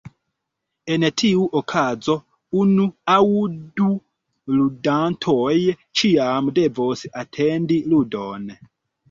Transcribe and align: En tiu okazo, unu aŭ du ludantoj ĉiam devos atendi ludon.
En 0.93 1.03
tiu 1.21 1.43
okazo, 1.59 2.15
unu 2.61 2.85
aŭ 3.17 3.25
du 3.81 3.91
ludantoj 4.55 5.53
ĉiam 6.03 6.51
devos 6.61 7.07
atendi 7.27 7.79
ludon. 7.95 8.51